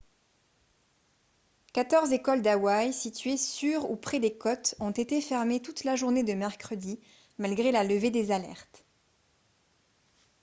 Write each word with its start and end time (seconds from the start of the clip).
quatorze 1.73 2.11
écoles 2.11 2.41
d'hawaii 2.41 2.91
situées 2.91 3.37
sur 3.37 3.91
ou 3.91 3.95
près 3.95 4.19
des 4.19 4.35
côtes 4.35 4.73
ont 4.79 4.89
été 4.89 5.21
fermées 5.21 5.59
toute 5.61 5.83
la 5.83 5.95
journée 5.95 6.23
de 6.23 6.33
mercredi 6.33 6.99
malgré 7.37 7.71
la 7.71 7.83
levée 7.83 8.09
des 8.09 8.31
alertes 8.31 8.83